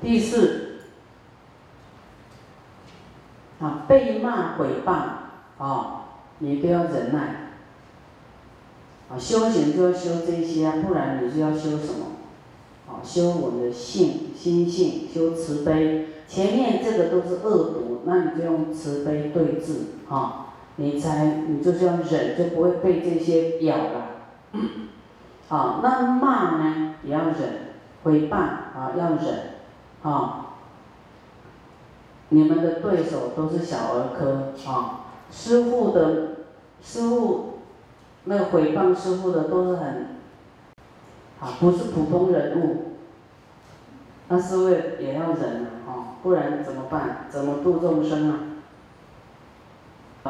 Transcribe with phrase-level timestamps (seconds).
[0.00, 0.80] 第四，
[3.60, 4.92] 啊，被骂毁谤，
[5.58, 6.04] 啊，
[6.38, 7.52] 你都要忍耐。
[9.08, 12.06] 啊，修行就要修这些啊，不然你就要修什么？
[12.88, 16.08] 啊，修我们的性、心性，修慈悲。
[16.26, 24.06] 前面这个都是恶毒，那你就用慈悲对治，啊，你才你就是要忍，就不会被这些咬了。
[25.48, 29.51] 啊，那骂呢也要忍，毁谤啊要忍，
[30.02, 30.46] 啊，
[32.30, 36.36] 你们的对手都是小儿科啊，师傅的
[36.82, 37.48] 师傅。
[38.24, 40.06] 那个诽谤师傅的都是很，
[41.40, 42.92] 啊，不是普通人物，
[44.28, 47.26] 那师傅也要忍啊，不然怎么办？
[47.28, 48.38] 怎么度众生啊？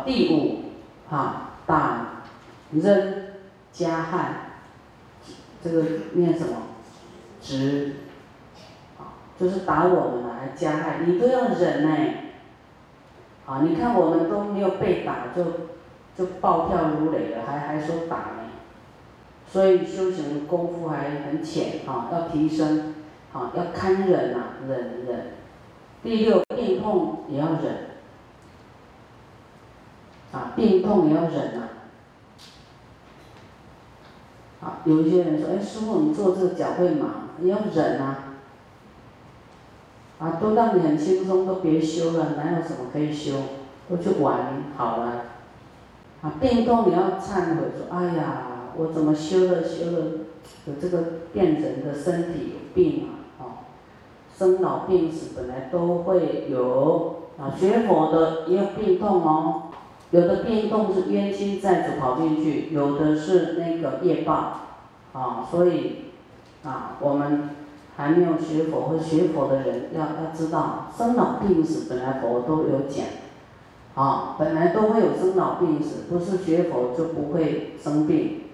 [0.07, 2.23] 第五，啊，打、
[2.70, 3.15] 扔、
[3.70, 4.53] 加害，
[5.62, 5.83] 这个
[6.15, 6.57] 念什么？
[7.43, 7.97] 直，
[9.39, 12.15] 就是打我们了，还加害，你都要忍呢。
[13.47, 15.73] 啊，你看我们都没有被打就。
[16.15, 18.51] 就暴跳如雷了，还还说打呢，
[19.47, 22.95] 所以修行的功夫还很浅哈，要提升，
[23.33, 25.33] 啊，要堪忍呐，忍忍。
[26.03, 27.62] 第六，病痛也要忍，
[30.33, 31.69] 啊，病痛也要忍呐。
[34.61, 37.06] 啊，有一些人说，哎，师傅，你做这个脚会麻，
[37.39, 38.31] 你要忍呐。
[40.23, 43.33] 啊，都让你很轻松，都别修了，哪有什么可以修，
[43.91, 45.25] 都去玩好了。
[46.20, 48.43] 啊，病痛你要忏悔，说哎呀，
[48.77, 49.98] 我怎么修了修了，
[50.67, 50.98] 有这个
[51.33, 53.45] 变人的身体有病啊，哦，
[54.39, 59.62] 生老病死本来都会有啊，学佛的也有病痛哦，
[60.12, 64.61] 有的病痛是冤亲债主跑进去，有的是那个业报，
[65.12, 66.12] 啊，所以
[66.62, 67.50] 啊，我们
[67.97, 73.05] 还没有学佛和学佛的人要要知道，生老病死本来佛都有讲。
[73.95, 78.44] 啊，本来都会有生老病死，不是学佛就不会生病，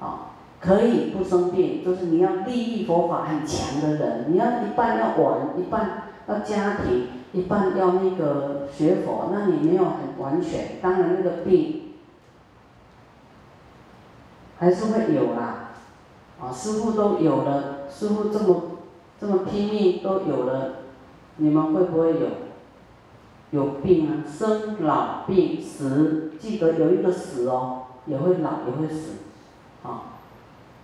[0.00, 11.92] 啊，可以不生病，就是你要利益佛法很强的人，你要一半要玩，一半要家庭，一半要那个学佛，那你没有很完全，当然那个病
[14.58, 15.70] 还是会有啦，
[16.40, 18.62] 啊，师傅都有了，师傅这么
[19.20, 20.76] 这么拼命都有了，
[21.36, 22.26] 你们会不会有？
[23.50, 29.12] 有病啊，生老病死，记得有一个死哦，也会老也会死，
[29.82, 30.02] 啊，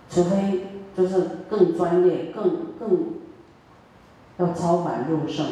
[0.09, 0.65] 除非
[0.97, 3.13] 就是更专业、更更
[4.37, 5.45] 要超凡入圣，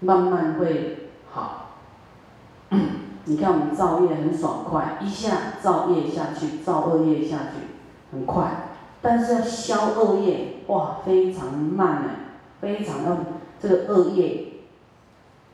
[0.00, 1.76] 慢慢会好。
[3.26, 7.68] 你看我们造业很爽快，一下造业下去，造恶业下去
[8.10, 8.69] 很快，
[9.02, 12.10] 但是要消恶业，哇，非常慢呢，
[12.60, 13.16] 非常要。
[13.62, 14.46] 这个恶业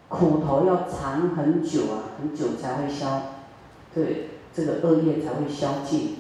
[0.08, 3.20] 苦头要长很久啊，很久才会消，
[3.92, 6.18] 对，这个恶业才会消尽。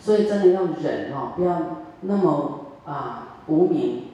[0.00, 1.60] 所以真的要忍哦，不要
[2.00, 4.04] 那么啊无名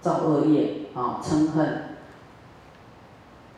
[0.00, 1.84] 造恶业啊嗔恨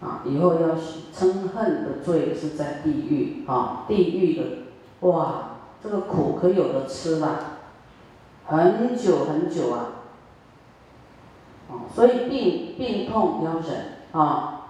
[0.02, 4.42] 啊，以后要嗔恨的罪是在地狱啊，地狱的
[5.00, 5.55] 哇，
[5.86, 7.58] 这个苦可有的吃了，
[8.46, 9.86] 很久很久啊。
[11.94, 14.62] 所以病病痛要忍啊，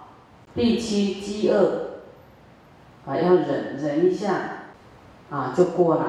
[0.54, 2.00] 第七饥饿。
[3.06, 4.34] 啊要忍忍一下。
[5.30, 6.04] 啊就过了。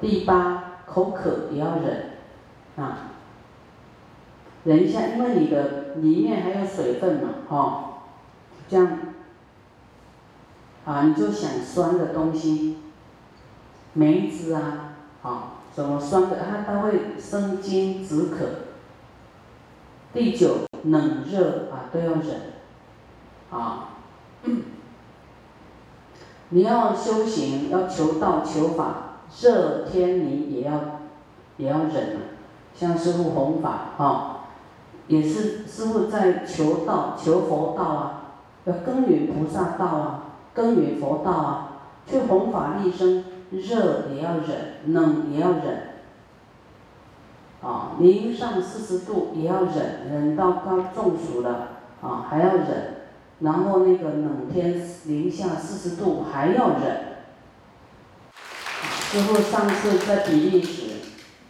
[0.00, 2.10] 第八口渴也要忍
[2.76, 3.12] 啊，
[4.64, 8.02] 忍一下，因为你的里面还有水分嘛，哈，
[8.68, 8.98] 这样
[10.88, 12.78] 啊你就想酸的东西，
[13.92, 15.52] 梅子啊，啊。
[15.76, 18.46] 什么酸的，它它会生津止渴。
[20.12, 22.54] 第九，冷热啊都要忍，
[23.50, 23.90] 啊，
[26.48, 30.72] 你要修行要求道求法，热天你也要
[31.58, 32.20] 也要忍啊。
[32.74, 34.46] 像师傅弘法啊，
[35.06, 38.22] 也是师傅在求道求佛道啊，
[38.64, 40.22] 要耕耘菩萨道啊，
[40.58, 41.68] 耕耘佛道啊，
[42.04, 43.24] 去弘法利生。
[43.50, 45.88] 热也要忍，冷也要忍，
[47.62, 51.68] 啊，零上四十度也要忍，忍到高中暑了，
[52.02, 52.66] 啊，还要忍，
[53.40, 57.00] 然后那个冷天零下四十度还要忍。
[59.10, 60.90] 之后上次在比利时，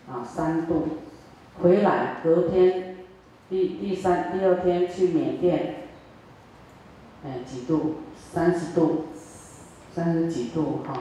[0.08, 0.87] 啊，三度，
[1.60, 2.99] 回来隔天，
[3.50, 5.88] 第第三第二天去缅甸，
[7.25, 7.94] 哎，几度？
[8.32, 9.06] 三十度，
[9.94, 10.94] 三十几度哈。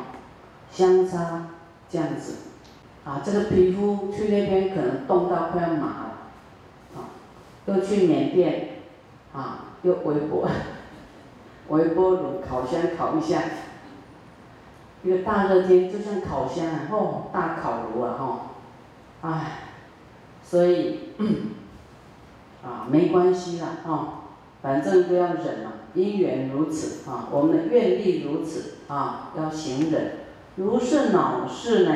[0.69, 1.47] 相差
[1.89, 2.35] 这样子，
[3.05, 6.17] 啊，这个皮肤去那边可能冻到快要麻了，
[6.95, 7.15] 啊，
[7.65, 8.81] 又去缅甸，
[9.33, 10.47] 啊，又微波，
[11.69, 13.41] 微波炉烤箱烤一下，
[15.03, 18.39] 一个大热天就像烤箱啊，哦，大烤炉啊，哈，
[19.21, 19.51] 唉，
[20.43, 21.13] 所以，
[22.61, 24.09] 啊，没关系啦，哦，
[24.61, 30.11] 反正都要忍嘛，因缘如此啊，我们的愿力如此啊，要行忍，
[30.55, 31.93] 如是恼事呢？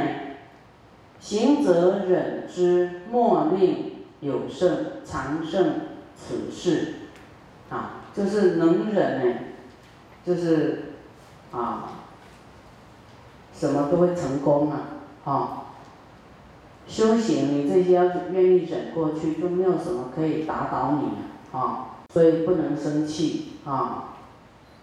[1.19, 5.73] 行则忍之，莫令有胜长胜
[6.17, 6.93] 此事，
[7.69, 9.35] 啊，就是能忍呢，
[10.25, 10.93] 就是
[11.51, 11.91] 啊，
[13.53, 14.81] 什么都会成功啊，
[15.25, 15.63] 啊，
[16.87, 23.50] 修行你这些要是愿意忍过去，就没有什么可以打倒你啊，所以不能生气。
[23.65, 24.15] 啊，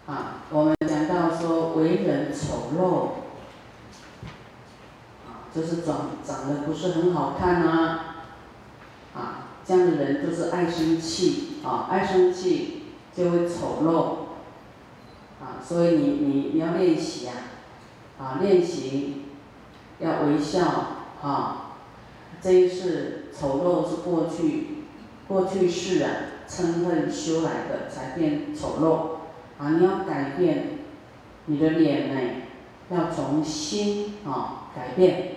[0.07, 3.09] 啊，我们讲到说为人丑陋。
[5.51, 7.99] 就是长长得不是很好看呐，
[9.15, 12.83] 啊，这样的人就是爱生气啊，爱生气
[13.15, 17.33] 就会丑陋，啊，所以你你你要练习呀，
[18.19, 19.23] 啊，练习
[19.97, 20.67] 要微笑
[21.23, 21.71] 啊，
[22.39, 24.83] 这一世丑陋是过去，
[25.27, 26.11] 过去式啊，
[26.49, 30.79] 嗔恨修来的才变丑陋，啊，你要改变
[31.45, 32.19] 你的脸呢，
[32.89, 35.33] 要从心啊改变。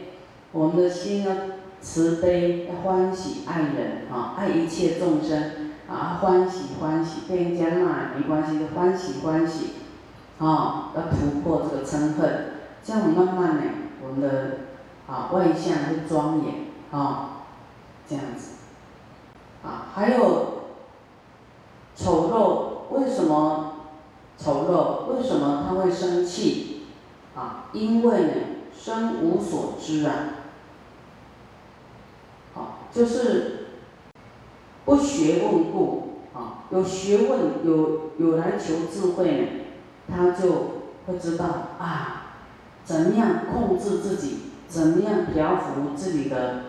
[0.53, 1.37] 我们的心呢，
[1.81, 9.73] 慈悲要、欢喜、爱人啊，爱一切众生啊，欢喜欢喜，被人家骂没关系，欢喜欢喜，
[10.39, 13.63] 啊，要突破这个嗔恨，这样慢慢呢，
[14.03, 14.59] 我们的
[15.07, 16.55] 啊外向会庄严
[16.91, 17.45] 啊，
[18.09, 18.53] 这样子，
[19.63, 20.62] 啊，还有
[21.95, 23.75] 丑陋，为什么
[24.39, 25.15] 丑陋？
[25.15, 26.83] 为什么他会生气？
[27.35, 28.33] 啊，因为呢，
[28.79, 30.13] 生无所知啊。
[32.55, 33.69] 好就是
[34.85, 39.47] 不学问故啊，有学问有有来求智慧呢，
[40.09, 40.49] 他就
[41.07, 41.47] 会知道
[41.79, 42.35] 啊，
[42.85, 46.65] 怎样控制自己，怎样调伏自己的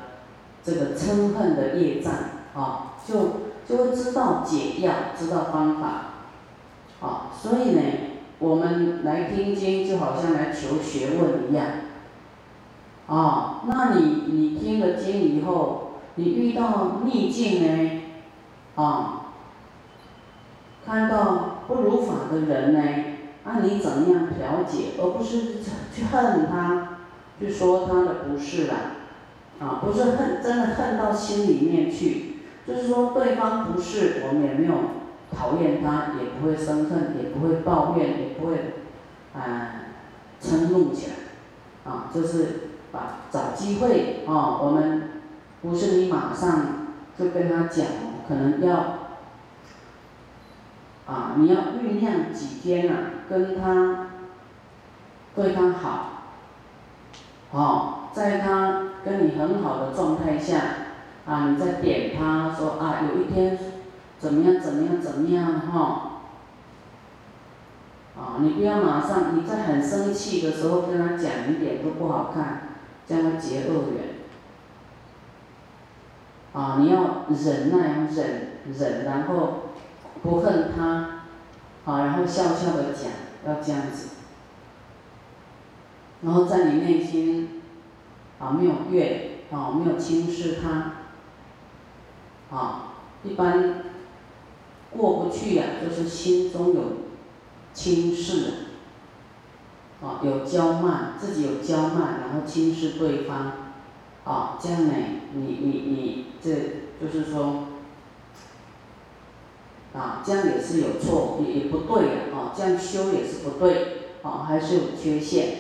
[0.63, 2.13] 这个嗔恨的业障
[2.55, 5.87] 啊，就就会知道解药，知道方法。
[7.01, 7.81] 啊，所以呢，
[8.39, 11.65] 我们来听经就好像来求学问一样。
[13.07, 15.79] 啊，那你你听了经以后。
[16.15, 18.01] 你遇到逆境呢，
[18.75, 19.31] 啊，
[20.85, 22.81] 看到不如法的人呢，
[23.43, 25.55] 那你怎么样调解，而不是
[25.91, 26.99] 去恨他，
[27.39, 28.75] 去说他的不是啦，
[29.59, 32.32] 啊，不是恨，真的恨到心里面去，
[32.67, 34.73] 就是说对方不是，我们也没有
[35.35, 38.73] 讨厌他，也不会生恨，也不会抱怨，也不会，
[39.33, 39.91] 啊，
[40.41, 45.09] 嗔怒起来，啊，就是把找机会啊，我们。
[45.63, 47.85] 不是你马上就跟他讲，
[48.27, 48.75] 可能要
[51.07, 54.09] 啊，你要酝酿几天啊，跟他
[55.33, 56.23] 对他好，
[57.49, 60.59] 好，在他跟你很好的状态下
[61.25, 63.57] 啊，你再点他说啊，有一天
[64.19, 66.21] 怎么样怎么样怎么样哈，
[68.17, 72.69] 啊，你不要马上你在很生气的时候跟他讲一点都不好看，
[73.07, 74.13] 这样结恶缘。
[76.53, 79.69] 啊，你要忍耐，忍忍，然后
[80.21, 81.23] 不恨他，
[81.85, 83.11] 啊，然后笑笑的讲，
[83.47, 84.09] 要这样子，
[86.21, 87.61] 然后在你内心，
[88.39, 90.91] 啊，没有怨，啊，没有轻视他，
[92.53, 92.93] 啊，
[93.23, 93.83] 一般
[94.91, 96.81] 过不去呀，就是心中有
[97.73, 98.53] 轻视，
[100.01, 103.53] 啊，有骄慢，自己有骄慢，然后轻视对方。
[104.25, 104.93] 啊，这样呢，
[105.33, 106.49] 你你你，这
[107.01, 107.65] 就是说，
[109.93, 115.57] 啊，这样也是有错，也也不对的啊，这样修也是不对，啊，还是有缺陷，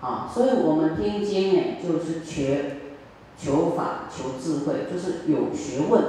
[0.00, 2.42] 啊，所以我们听经呢，就是求
[3.38, 6.02] 求法、求智慧，就是有学问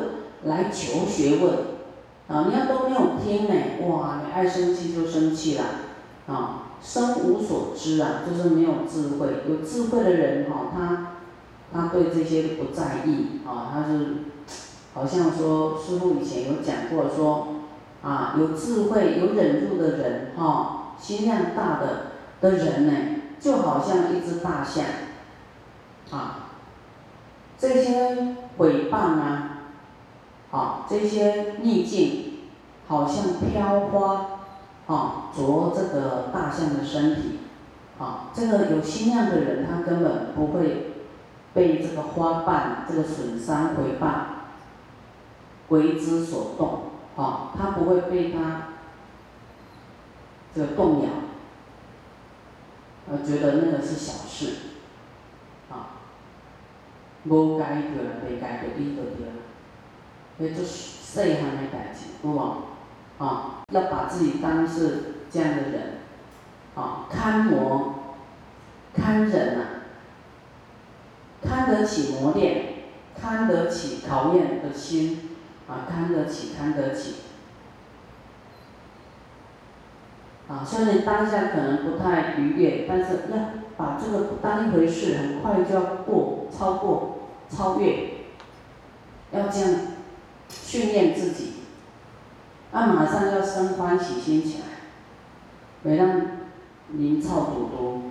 [0.44, 1.53] 来求学问，
[2.27, 5.63] 啊，你要都没有听呢，哇，你爱生气就生气了，
[6.27, 11.08] 啊，生无所知啊，就是没有智慧，有智慧的人哈，他。
[11.74, 14.08] 他对这些都不在意啊，他是
[14.94, 17.48] 好像说师傅以前有讲过说
[18.01, 22.94] 啊，有智慧有忍辱的人哈，心量大的的人呢，
[23.41, 24.86] 就好像一只大象
[26.12, 26.45] 啊，
[27.57, 29.59] 这些诽谤啊，
[30.51, 32.39] 啊这些逆境，
[32.88, 34.39] 好像飘花
[34.88, 37.39] 啊，着这个大象的身体
[38.00, 40.91] 啊，这个有心量的人他根本不会。
[41.55, 44.09] 被这个花瓣这个损伤回报
[45.69, 46.81] 为之所动，
[47.15, 48.74] 啊，他不会被他
[50.53, 51.09] 这个动摇，
[53.09, 54.51] 呃，觉得那个是小事，
[57.25, 59.34] 无该着啦，未该着伊就对啦，
[60.38, 62.55] 那做细汉的代志，有无？
[63.17, 65.82] 啊，要把自己当是这样的人，
[66.75, 67.94] 啊，堪磨，
[68.94, 69.62] 堪忍啊，
[71.41, 72.65] 堪得起磨练，
[73.20, 75.29] 堪得起考验的心，
[75.67, 77.15] 啊，堪得起，堪得起，
[80.50, 83.38] 啊，虽然当下可能不太愉悦，但是要
[83.77, 87.14] 把这个当一回事，很快就要过，超过，
[87.50, 88.10] 超越，
[89.32, 89.72] 要这样
[90.50, 91.54] 训练自己。
[92.72, 94.66] 啊，马上要生欢喜心起来，
[95.82, 96.22] 别让
[96.92, 98.02] 灵操多多，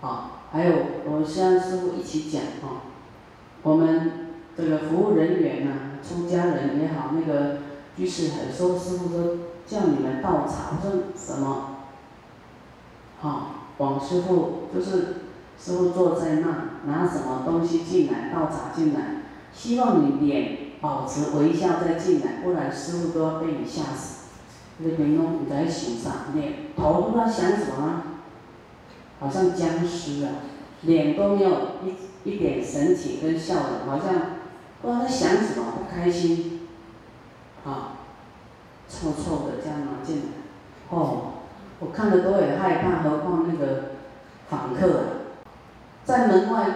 [0.00, 0.74] 啊，还有
[1.04, 2.82] 我现在师傅一起讲啊，
[3.62, 5.72] 我们这个服务人员呐，
[6.02, 7.58] 出家人也好，那个
[7.96, 11.76] 居士很说师傅说叫你们倒茶，我说什么？
[13.20, 15.14] 好，王师傅就是
[15.58, 19.22] 师傅坐在那，拿什么东西进来倒茶进来，
[19.52, 20.68] 希望你脸。
[20.80, 24.28] 保持微笑再进来，不然师傅都要被你吓死。
[24.78, 28.02] 那边拢不在想啥，脸头不知道想什么，
[29.18, 30.30] 好像僵尸啊，
[30.82, 31.50] 脸都没有
[31.84, 34.14] 一一点神情跟笑容，好像
[34.80, 36.60] 不知道在想什么，不开心，
[37.64, 37.98] 啊，
[38.88, 40.22] 臭臭的这样拿进来，
[40.96, 41.32] 哦，
[41.80, 43.94] 我看了都很害怕，何况那个
[44.48, 45.17] 访客，
[46.08, 46.70] 在门外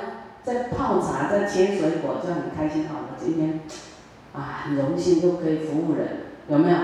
[0.44, 2.86] 在泡茶，在切水果，就很开心。
[2.86, 3.60] 好了，今天。
[4.34, 6.08] 啊，很荣幸都可以服务人，
[6.48, 6.76] 有没有？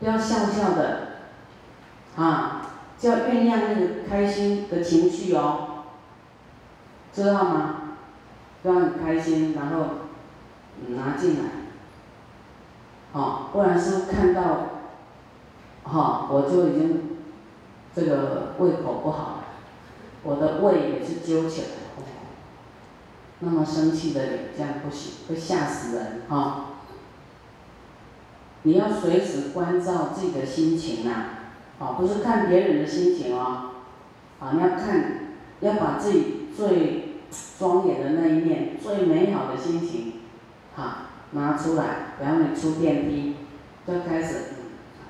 [0.00, 1.08] 要笑笑的，
[2.16, 2.62] 啊，
[2.98, 5.84] 就要酝酿那个开心的情绪哦，
[7.12, 7.74] 知道吗？
[8.62, 9.84] 要很开心，然后
[10.88, 11.50] 拿进来，
[13.12, 14.42] 好，不然是看到，
[15.84, 17.18] 哈，我就已经
[17.94, 19.37] 这个胃口不好，
[20.22, 21.66] 我的胃也是揪起来。
[23.40, 26.64] 那么生气的脸，这样不行，会吓死人哈。
[28.64, 31.12] 你要随时关照自己的心情呐，
[31.78, 33.70] 啊，不是看别人的心情哦，
[34.40, 37.20] 啊，你要看，要把自己最
[37.56, 40.14] 庄严的那一面、最美好的心情，
[40.74, 42.14] 哈，拿出来。
[42.20, 43.36] 然后你出电梯，
[43.86, 44.34] 就开始，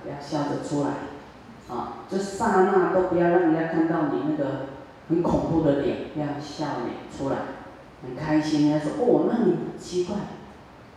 [0.07, 0.91] 要笑着出来，
[1.75, 4.67] 啊，就刹那都不要让人家看到你那个
[5.09, 7.37] 很恐怖的脸，要笑脸出来。
[8.01, 10.17] 很开心，他说哦，那你奇怪，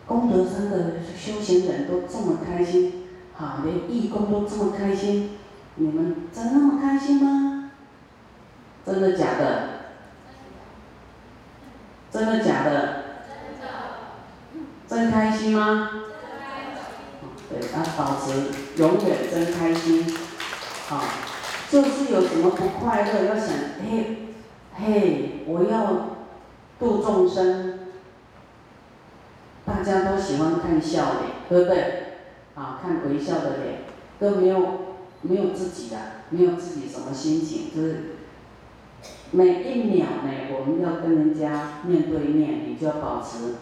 [0.05, 5.31] 功德山的修行人都这么开心，哈，连义工都这么开心，
[5.75, 7.71] 你们真那么开心吗？
[8.85, 9.69] 真的假的？
[12.11, 13.03] 真的假的？
[14.87, 15.89] 真开心吗？
[17.49, 20.05] 对，要保持永远真开心，
[20.89, 21.01] 啊，
[21.71, 23.55] 就是有什么不快乐，要想，
[23.89, 24.27] 嘿，
[24.75, 26.11] 嘿，我要。
[26.81, 27.77] 度众生，
[29.63, 31.83] 大家都喜欢看笑脸，对不对？
[32.55, 33.81] 啊，看微笑的脸，
[34.19, 34.57] 都没有
[35.21, 35.97] 没有自己的，
[36.31, 38.15] 没有自己什么心情，就是
[39.29, 43.57] 每一秒呢，我们要跟人家面对面，你就要保持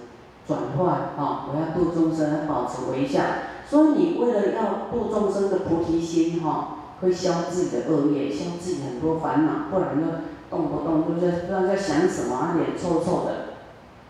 [0.47, 0.87] 转换
[1.17, 1.49] 啊！
[1.51, 3.21] 我要度众生，保持微笑。
[3.69, 10.21] 所以你为了要度众生的菩提心哈，会消自己的恶业，消自己很多烦恼，不然呢？
[10.49, 13.53] 动不动就在不知道在想什么，脸臭臭的，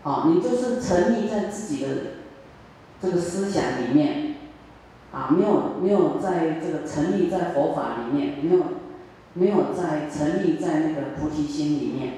[0.02, 1.88] 啊，你就是沉溺在自己的
[2.98, 4.36] 这个思想里面，
[5.12, 8.62] 啊，没有没有在这个沉溺在佛法里面，没有
[9.34, 12.14] 没有在沉溺在那个菩提心里面，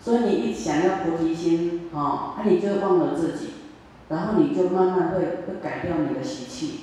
[0.00, 3.48] 所以你一想要菩提心，啊，那你就忘了自己，
[4.08, 6.80] 然后你就慢慢会会改掉你的习气，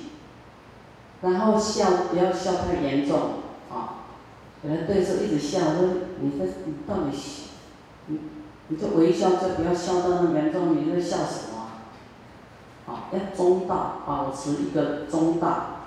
[1.22, 3.18] 然后笑不要笑太严重，
[3.70, 4.04] 啊。
[4.62, 5.88] 本来对着一直笑，说
[6.20, 7.16] 你这你到底，
[8.06, 8.18] 你
[8.68, 11.70] 你这微笑就不要笑到那么严重，你在笑什么？
[12.86, 15.86] 好，要中道，保持一个中道，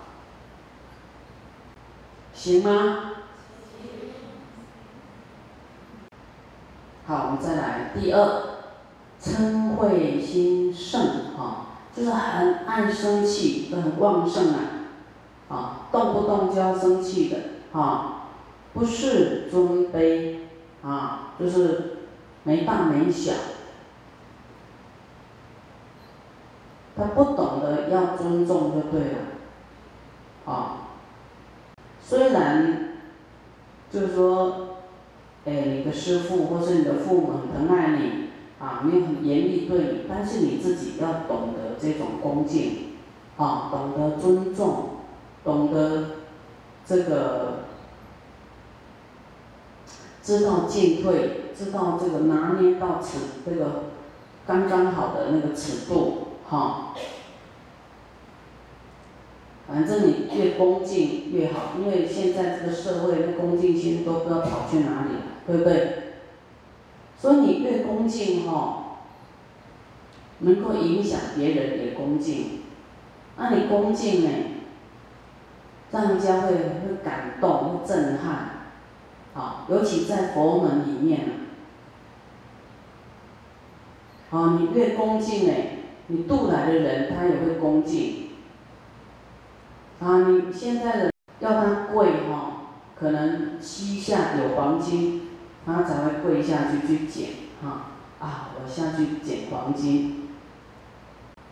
[2.34, 2.98] 行吗？
[7.06, 8.44] 好，我们再来第二，
[9.22, 11.02] 嗔恚心盛，
[11.38, 14.60] 啊，就是很爱生气，都很旺盛啊，
[15.52, 17.38] 啊，动不动就要生气的，
[17.78, 18.18] 啊。
[18.74, 20.38] 不是尊卑，
[20.82, 21.98] 啊，就是
[22.44, 23.34] 没大没小，
[26.96, 29.18] 他不懂得要尊重就对了，
[30.46, 30.88] 啊，
[32.02, 32.94] 虽然
[33.92, 34.78] 就是说，
[35.44, 42.94] 哎，你的师傅或是你的父母很疼爱你，啊，没有很严厉对你，但是你自己要懂得这种恭敬，
[43.36, 45.01] 啊，懂得尊重，
[45.44, 46.08] 懂得
[46.86, 47.66] 这个
[50.22, 53.86] 知道进退，知道这个拿捏到尺这个
[54.46, 56.94] 刚刚好的那个尺度，哈。
[59.68, 65.12] 反正你越恭敬越好，因为现在这个社会的恭敬心都不知道跑去哪里，
[65.48, 65.98] 对不对？
[67.18, 68.98] 所以你越恭敬哈，
[70.40, 72.64] 能够影响别人也恭敬。
[73.38, 74.30] 那你恭敬呢，
[75.92, 78.34] 让人家会会感动、会震撼，
[79.34, 81.20] 啊，尤其在佛门里面
[84.32, 85.54] 啊，你越恭敬呢，
[86.08, 88.30] 你渡来的人他也会恭敬。
[90.00, 95.30] 啊，你现在的要他跪哈，可能膝下有黄金，
[95.66, 97.30] 他才会跪下去去捡
[97.62, 97.88] 哈。
[98.20, 100.30] 啊，我下去捡黄金。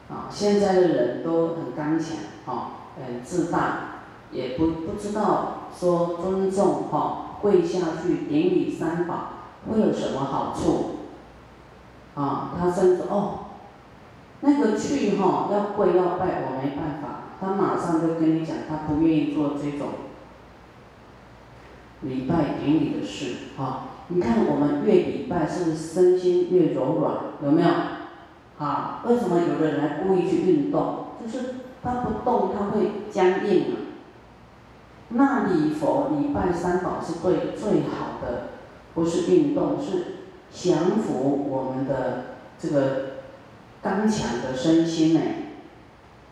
[0.10, 3.99] 啊，现在的人都很刚强，哈，很自大，
[4.32, 9.16] 也不不知道说尊重哈，跪下去顶礼三宝
[9.70, 10.96] 会有什么好处。
[12.16, 13.46] 啊，他甚至哦，
[14.42, 17.08] 那个去哈要跪要拜，我没办法。
[17.40, 19.88] 他马上就跟你讲，他不愿意做这种
[22.02, 23.88] 礼拜顶礼的事啊！
[24.10, 27.14] 你看我们越礼拜，是不是身心越柔软？
[27.46, 27.68] 有没有？
[28.58, 31.06] 啊，为什么有的人还故意去运动？
[31.22, 33.78] 就是他不动，他会僵硬嘛。
[35.10, 38.50] 那礼佛、礼拜三宝是对最好的，
[38.94, 40.04] 不是运动，是
[40.52, 43.06] 降服我们的这个
[43.82, 45.22] 刚强的身心呢。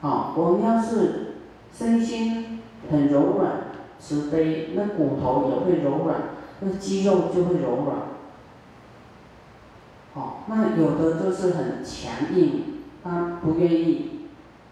[0.02, 1.38] 啊，我们要是
[1.76, 6.18] 身心很柔软、慈悲，那骨头也会柔软，
[6.60, 7.98] 那肌肉就会柔软。
[10.14, 14.28] 好，那有的就是很强硬，他不愿意。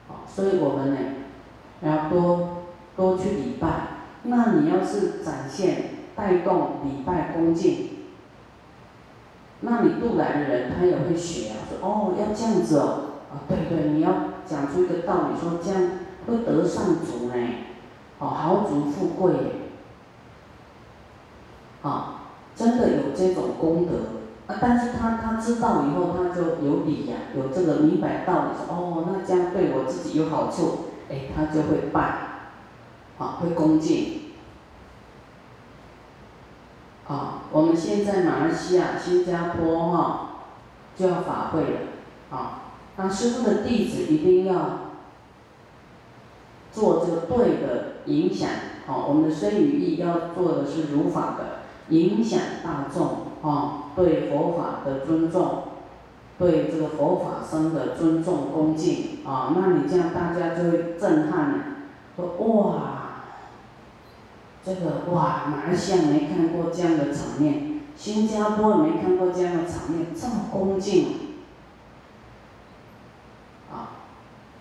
[0.08, 0.98] 好，所以我们呢，
[1.82, 3.95] 要多多去礼拜。
[4.26, 5.84] 那你要是展现、
[6.16, 7.90] 带动礼拜恭敬，
[9.62, 13.00] 那你渡来的人他也会学啊，说哦要这样子哦，
[13.32, 14.36] 啊对对，你要。
[14.48, 15.82] 讲出一个道理，说这样
[16.28, 17.34] 会得上主呢，
[18.20, 19.34] 哦，豪族富贵，
[21.82, 23.94] 啊，真的有这种功德
[24.46, 24.60] 啊！
[24.62, 32.35] 但是他他知道以后，他就有理呀，有这个明白道理，说哦，那这样对我自己有好处，哎，他就会拜，
[33.18, 34.22] 啊，会恭敬。
[37.08, 40.30] 啊，我们现在马来西亚、新加坡哈，
[40.96, 41.80] 就要法会了，
[42.32, 42.62] 啊。
[42.98, 44.80] 那师傅的弟子一定要
[46.72, 48.50] 做这个对的影响，
[48.88, 55.64] 哦，我们的身语意要做的是如法的影响大众，哦，对佛法的尊重，
[56.40, 61.84] 对这个佛法僧的尊重恭敬，啊，那你这样大家就会震撼，
[62.16, 62.95] 说哇，
[64.66, 71.06] 这个哇，马来西亚没看过这样的场面，新加坡没看过这样的场面，这么恭敬。
[73.72, 74.02] 啊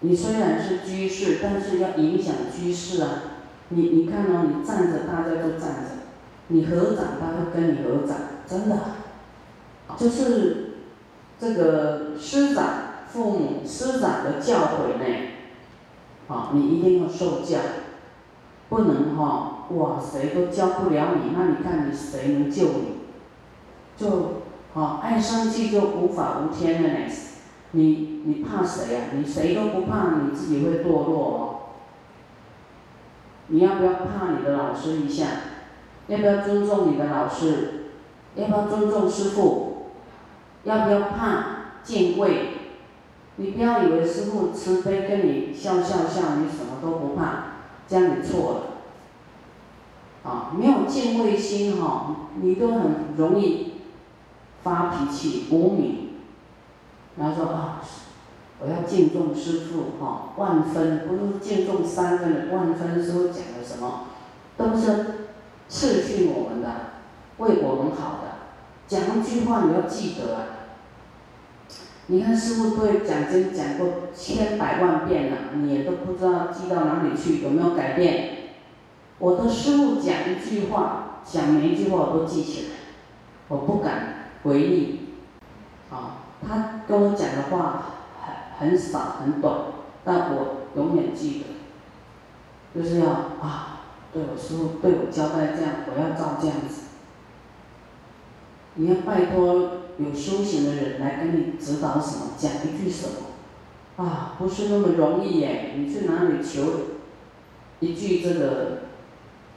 [0.00, 3.08] 你虽然是居士，但是要影响居士啊！
[3.70, 6.04] 你你看哦，你站着，大家都站着；
[6.48, 8.78] 你合掌，他会跟你合掌，真的。
[9.96, 10.74] 就是
[11.40, 12.64] 这个师长、
[13.08, 15.04] 父母、师长的教诲呢，
[16.28, 17.58] 啊，你一定要受教，
[18.68, 22.98] 不能哈哇，谁都教不了你，那你看你谁能救你？
[23.96, 24.42] 就
[24.74, 26.94] 啊，爱生气就无法无天的呢。
[27.72, 29.00] 你你怕谁呀？
[29.16, 31.40] 你谁都不怕，你自己会堕落哦。
[33.48, 35.26] 你要不要怕你的老师一下？
[36.06, 37.84] 要不要尊重你的老师？
[38.34, 39.86] 要不要尊重师傅？
[40.64, 41.44] 要不要怕
[41.82, 42.50] 敬畏？
[43.36, 47.44] 你不要以为师傅慈悲跟你笑笑笑，你什么都不怕，
[47.88, 48.60] 这样你错了。
[50.24, 53.74] 啊，没有敬畏心哈，你都很容易
[54.62, 56.14] 发脾气、无名。
[57.18, 57.82] 然后说啊，
[58.58, 63.02] 我要敬重师傅哈，万分不是敬重三分的万分。
[63.04, 64.06] 师傅讲的什么，
[64.56, 65.28] 都是
[65.68, 66.68] 赐训我们的，
[67.38, 68.34] 为我们好的。
[68.88, 70.42] 讲一句话你要记得啊。
[72.06, 78.33] 你看师傅对讲经讲过千百万遍了，你也都不知道记到哪里去，有没有改变？
[79.18, 82.68] 我的师傅讲一句话，讲每一句话我都记起来，
[83.48, 85.00] 我不敢回忆，
[85.90, 86.20] 啊。
[86.46, 87.86] 他跟我讲的话
[88.20, 89.56] 很很少很短，
[90.04, 91.42] 但我永远记
[92.74, 93.80] 得，就是要啊，
[94.12, 96.82] 对我师傅对我交代这样，我要照这样子。
[98.74, 99.54] 你要拜托
[99.96, 105.74] 有修行的人来跟你指导什么，讲一句什么，啊，不是那么容易耶！
[105.78, 106.62] 你去哪里求
[107.80, 108.83] 一句这个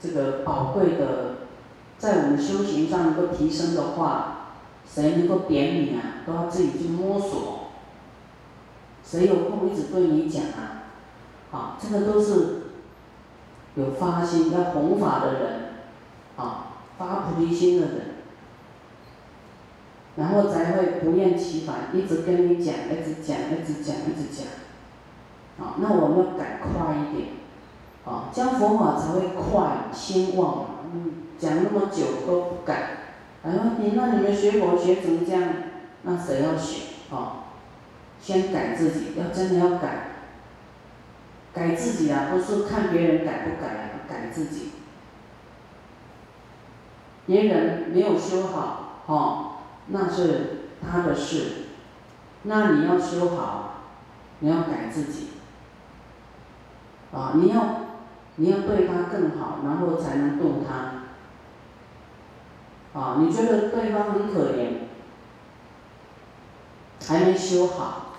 [0.00, 1.46] 这个宝贵的，
[1.98, 4.52] 在我们修行上能够提升的话，
[4.86, 6.22] 谁能够点你啊？
[6.26, 7.70] 都要自己去摸索。
[9.04, 10.84] 谁有空一直对你讲啊？
[11.50, 12.62] 啊，这个都是
[13.74, 15.60] 有发心要弘法的人，
[16.36, 16.66] 啊，
[16.98, 18.00] 发菩提心的人，
[20.16, 24.46] 然后才会不厌其烦，一直跟你讲，一直讲，一直讲，一直讲。
[25.58, 27.28] 啊，那我们要赶快一点，
[28.08, 30.66] 啊，这样佛法才会快兴旺。
[30.92, 32.98] 嗯，讲那么久都不改，
[33.42, 35.42] 然后你那你们学佛学成这样，
[36.02, 36.84] 那谁要学？
[37.14, 37.44] 啊？
[38.20, 40.08] 先改自己，要真的要改，
[41.52, 44.72] 改自己啊，不是看别人改不改啊，改自己。
[47.26, 49.52] 别人没有修好，哦，
[49.88, 51.66] 那是他的事，
[52.42, 53.74] 那你要修好，
[54.40, 55.28] 你要改自己，
[57.12, 57.60] 啊，你要
[58.38, 61.04] 你要对他更好，然后才能度他。
[62.98, 64.88] 啊，你觉得对方很可怜，
[67.06, 68.14] 还没修好。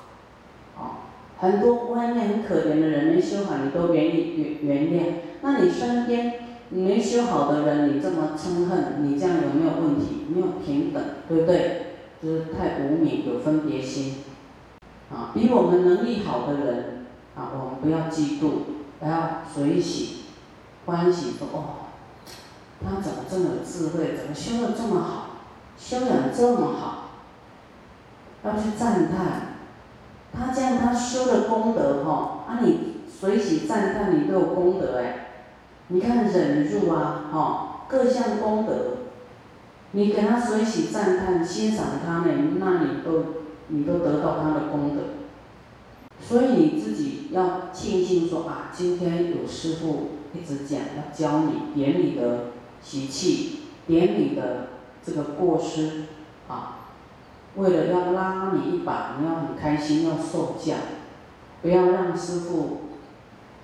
[0.78, 5.14] 啊很多观念很可怜的人没修好，你都愿意原原谅。
[5.42, 6.34] 那你身边
[6.68, 10.26] 没修好的人，你这么嗔恨，你这样有没有问题？
[10.28, 11.86] 没有平等，对不对？
[12.22, 14.16] 就是太无名，有分别心。
[15.10, 17.06] 啊，比我们能力好的人，
[17.36, 18.50] 啊，我们不要嫉妒，
[19.00, 20.26] 不要随喜
[20.86, 21.64] 欢喜说哦，
[22.84, 24.16] 他怎么这么有智慧？
[24.18, 25.26] 怎么修的这么好？
[25.78, 27.10] 修养这么好？
[28.44, 29.56] 要去赞叹。
[30.32, 35.28] 他这样，他修的功德哈，啊你随喜赞叹，你都有功德哎。
[35.88, 38.98] 你看忍辱啊，哈，各项功德，
[39.92, 43.26] 你给他随喜赞叹，欣赏他呢，那你都
[43.70, 45.02] 你都得到他的功德。
[46.22, 54.70] 所以你自己要庆幸说啊，今天有师傅一直讲，要教你点你的习气，点你的
[55.04, 56.04] 这个过失，
[56.48, 56.76] 啊。
[57.56, 60.76] 为了要拉你一把，你要很开心，要受教，
[61.62, 62.82] 不要让师傅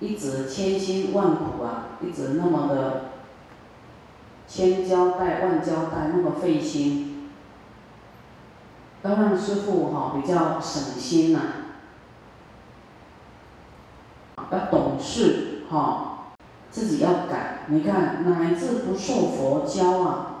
[0.00, 3.10] 一直千辛万苦啊，一直那么的
[4.48, 7.30] 千交代万交代，那么费心，
[9.02, 11.40] 要让师傅哈比较省心呐，
[14.50, 16.32] 要懂事哈，
[16.70, 17.64] 自己要改。
[17.68, 20.32] 你看，乃至不受佛教啊。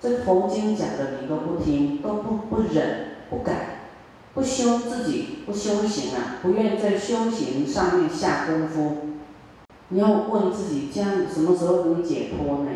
[0.00, 3.80] 这佛经讲的你都不听，都不不忍不改，
[4.32, 8.96] 不修自己不修行啊，不愿在修行上面下功夫。
[9.88, 12.70] 你要问自己，这样什么时候能解脱呢？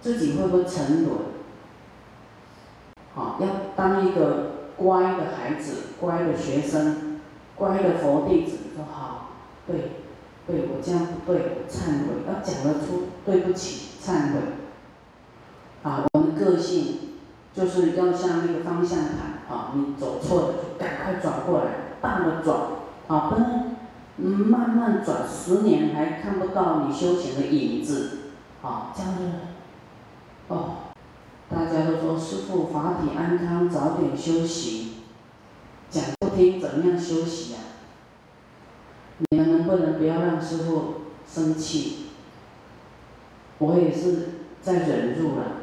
[0.00, 1.16] 自己会不会沉沦？
[3.14, 7.20] 好，要当一个乖的孩子，乖的学生，
[7.56, 9.31] 乖的佛弟子，说好，
[9.66, 9.92] 对，
[10.46, 14.40] 对我这样不对，忏悔，要讲得出对不起，忏悔。
[15.82, 16.98] 啊，我们个性
[17.54, 21.70] 就是要像那个方向盘啊，你走错了就赶快转过来，
[22.00, 22.56] 大的转，
[23.08, 23.76] 啊，不能
[24.16, 28.18] 慢慢转，十年还看不到你修行的影子，
[28.62, 29.24] 啊，这样子，
[30.48, 30.74] 哦，
[31.48, 35.02] 大家都说师傅法体安康，早点休息，
[35.90, 37.58] 讲不听怎么样休息呀？
[39.18, 40.94] 你们能不能不要让师傅
[41.26, 41.98] 生气？
[43.58, 45.61] 我也是在忍住了。